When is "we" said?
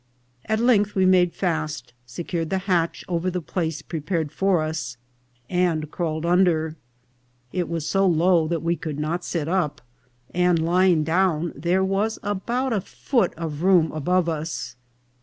0.95-1.05, 8.63-8.75